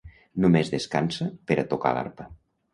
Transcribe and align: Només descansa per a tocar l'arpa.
Només 0.45 0.71
descansa 0.75 1.29
per 1.51 1.61
a 1.61 1.69
tocar 1.77 1.95
l'arpa. 1.99 2.31